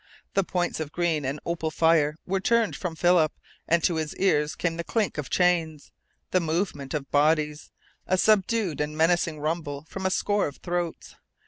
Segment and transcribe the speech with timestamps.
[0.33, 3.31] The points of green and opal fire were turned from Philip,
[3.67, 5.91] and to his ears came the clink of chains,
[6.31, 7.69] the movement of bodies,
[8.07, 11.13] a subdued and menacing rumble from a score of throats.